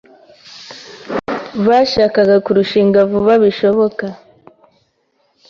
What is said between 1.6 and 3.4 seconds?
Bashakaga kurushinga vuba